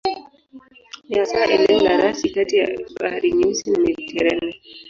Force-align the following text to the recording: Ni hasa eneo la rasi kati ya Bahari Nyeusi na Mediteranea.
Ni 1.09 1.17
hasa 1.19 1.45
eneo 1.45 1.79
la 1.81 1.97
rasi 1.97 2.29
kati 2.29 2.57
ya 2.57 2.69
Bahari 2.99 3.31
Nyeusi 3.31 3.71
na 3.71 3.79
Mediteranea. 3.79 4.53